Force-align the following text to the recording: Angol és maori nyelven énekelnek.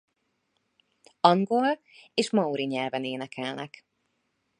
Angol 1.19 1.79
és 2.13 2.29
maori 2.29 2.65
nyelven 2.65 3.03
énekelnek. 3.05 3.85